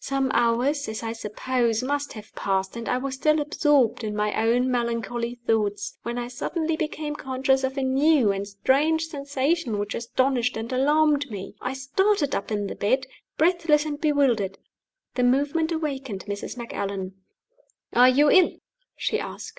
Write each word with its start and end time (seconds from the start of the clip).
Some 0.00 0.30
hours, 0.32 0.88
as 0.88 1.02
I 1.02 1.12
suppose, 1.12 1.82
must 1.82 2.14
have 2.14 2.34
passed, 2.34 2.74
and 2.74 2.88
I 2.88 2.96
was 2.96 3.16
still 3.16 3.38
absorbed 3.38 4.02
in 4.02 4.16
my 4.16 4.32
own 4.34 4.70
melancholy 4.70 5.34
thoughts, 5.46 5.98
when 6.04 6.16
I 6.16 6.26
suddenly 6.28 6.74
became 6.74 7.14
conscious 7.14 7.64
of 7.64 7.76
a 7.76 7.82
new 7.82 8.32
and 8.32 8.48
strange 8.48 9.08
sensation 9.08 9.78
which 9.78 9.94
astonished 9.94 10.56
and 10.56 10.72
alarmed 10.72 11.30
me. 11.30 11.54
I 11.60 11.74
started 11.74 12.34
up 12.34 12.50
in 12.50 12.66
the 12.66 12.74
bed, 12.74 13.06
breathless 13.36 13.84
and 13.84 14.00
bewildered. 14.00 14.56
The 15.16 15.22
movement 15.22 15.70
awakened 15.70 16.24
Mrs. 16.24 16.56
Macallan. 16.56 17.16
"Are 17.92 18.08
you 18.08 18.30
ill?" 18.30 18.52
she 18.96 19.20
asked. 19.20 19.52